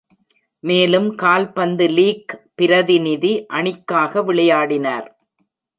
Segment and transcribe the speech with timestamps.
[0.63, 5.07] மேலும் கால்பந்து லீக் பிரதிநிதி அணிக்காக விளையாடினார்.